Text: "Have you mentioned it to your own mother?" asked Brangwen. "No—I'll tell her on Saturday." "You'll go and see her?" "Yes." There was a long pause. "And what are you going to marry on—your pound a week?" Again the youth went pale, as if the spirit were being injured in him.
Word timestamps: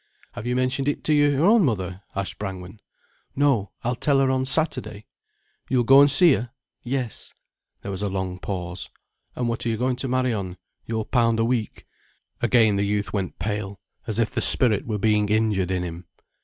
"Have 0.31 0.47
you 0.47 0.55
mentioned 0.55 0.87
it 0.87 1.03
to 1.03 1.13
your 1.13 1.45
own 1.45 1.63
mother?" 1.63 2.01
asked 2.15 2.39
Brangwen. 2.39 2.79
"No—I'll 3.35 3.93
tell 3.95 4.17
her 4.17 4.31
on 4.31 4.45
Saturday." 4.45 5.05
"You'll 5.69 5.83
go 5.83 6.01
and 6.01 6.09
see 6.09 6.33
her?" 6.33 6.49
"Yes." 6.81 7.35
There 7.83 7.91
was 7.91 8.01
a 8.01 8.09
long 8.09 8.39
pause. 8.39 8.89
"And 9.35 9.47
what 9.47 9.63
are 9.63 9.69
you 9.69 9.77
going 9.77 9.97
to 9.97 10.07
marry 10.07 10.33
on—your 10.33 11.05
pound 11.05 11.39
a 11.39 11.45
week?" 11.45 11.85
Again 12.41 12.77
the 12.77 12.83
youth 12.87 13.13
went 13.13 13.37
pale, 13.37 13.79
as 14.07 14.17
if 14.17 14.31
the 14.31 14.41
spirit 14.41 14.87
were 14.87 14.97
being 14.97 15.29
injured 15.29 15.69
in 15.69 15.83
him. 15.83 16.05